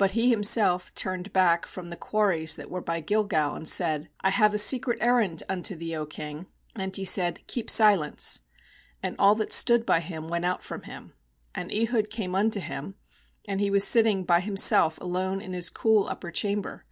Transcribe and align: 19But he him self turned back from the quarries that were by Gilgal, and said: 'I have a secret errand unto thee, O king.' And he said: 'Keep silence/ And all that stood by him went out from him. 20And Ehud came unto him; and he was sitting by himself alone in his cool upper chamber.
19But 0.00 0.10
he 0.10 0.32
him 0.32 0.42
self 0.42 0.92
turned 0.92 1.32
back 1.32 1.66
from 1.66 1.88
the 1.88 1.96
quarries 1.96 2.56
that 2.56 2.68
were 2.68 2.80
by 2.80 2.98
Gilgal, 2.98 3.54
and 3.54 3.68
said: 3.68 4.08
'I 4.22 4.30
have 4.30 4.54
a 4.54 4.58
secret 4.58 4.98
errand 5.00 5.44
unto 5.48 5.76
thee, 5.76 5.94
O 5.94 6.04
king.' 6.04 6.48
And 6.74 6.96
he 6.96 7.04
said: 7.04 7.46
'Keep 7.46 7.70
silence/ 7.70 8.40
And 9.04 9.14
all 9.20 9.36
that 9.36 9.52
stood 9.52 9.86
by 9.86 10.00
him 10.00 10.26
went 10.26 10.44
out 10.44 10.64
from 10.64 10.82
him. 10.82 11.12
20And 11.54 11.80
Ehud 11.88 12.10
came 12.10 12.34
unto 12.34 12.58
him; 12.58 12.96
and 13.46 13.60
he 13.60 13.70
was 13.70 13.86
sitting 13.86 14.24
by 14.24 14.40
himself 14.40 15.00
alone 15.00 15.40
in 15.40 15.52
his 15.52 15.70
cool 15.70 16.08
upper 16.08 16.32
chamber. 16.32 16.84